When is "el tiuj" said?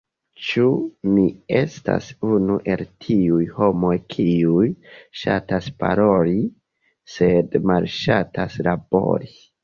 2.75-3.41